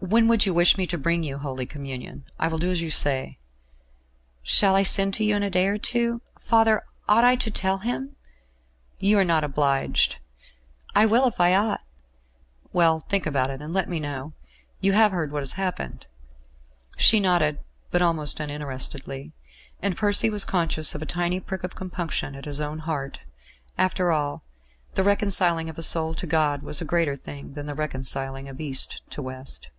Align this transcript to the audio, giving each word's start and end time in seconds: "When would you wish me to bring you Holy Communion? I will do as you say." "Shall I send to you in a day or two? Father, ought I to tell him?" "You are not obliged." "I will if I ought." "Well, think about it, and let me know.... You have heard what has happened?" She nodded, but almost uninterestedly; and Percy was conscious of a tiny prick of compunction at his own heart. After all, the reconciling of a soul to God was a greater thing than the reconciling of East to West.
"When 0.00 0.28
would 0.28 0.46
you 0.46 0.54
wish 0.54 0.78
me 0.78 0.86
to 0.86 0.96
bring 0.96 1.24
you 1.24 1.38
Holy 1.38 1.66
Communion? 1.66 2.24
I 2.38 2.46
will 2.46 2.58
do 2.60 2.70
as 2.70 2.80
you 2.80 2.88
say." 2.90 3.36
"Shall 4.44 4.76
I 4.76 4.84
send 4.84 5.12
to 5.14 5.24
you 5.24 5.34
in 5.34 5.42
a 5.42 5.50
day 5.50 5.66
or 5.66 5.76
two? 5.76 6.22
Father, 6.38 6.84
ought 7.08 7.24
I 7.24 7.34
to 7.34 7.50
tell 7.50 7.78
him?" 7.78 8.14
"You 9.00 9.18
are 9.18 9.24
not 9.24 9.42
obliged." 9.42 10.20
"I 10.94 11.04
will 11.04 11.26
if 11.26 11.40
I 11.40 11.52
ought." 11.56 11.80
"Well, 12.72 13.00
think 13.00 13.26
about 13.26 13.50
it, 13.50 13.60
and 13.60 13.74
let 13.74 13.88
me 13.88 13.98
know.... 13.98 14.34
You 14.80 14.92
have 14.92 15.10
heard 15.10 15.32
what 15.32 15.42
has 15.42 15.54
happened?" 15.54 16.06
She 16.96 17.18
nodded, 17.18 17.58
but 17.90 18.00
almost 18.00 18.38
uninterestedly; 18.38 19.32
and 19.82 19.96
Percy 19.96 20.30
was 20.30 20.44
conscious 20.44 20.94
of 20.94 21.02
a 21.02 21.06
tiny 21.06 21.40
prick 21.40 21.64
of 21.64 21.74
compunction 21.74 22.36
at 22.36 22.44
his 22.44 22.60
own 22.60 22.78
heart. 22.78 23.22
After 23.76 24.12
all, 24.12 24.44
the 24.94 25.02
reconciling 25.02 25.68
of 25.68 25.76
a 25.76 25.82
soul 25.82 26.14
to 26.14 26.26
God 26.26 26.62
was 26.62 26.80
a 26.80 26.84
greater 26.86 27.16
thing 27.16 27.54
than 27.54 27.66
the 27.66 27.74
reconciling 27.74 28.48
of 28.48 28.60
East 28.60 29.02
to 29.10 29.20
West. 29.20 29.70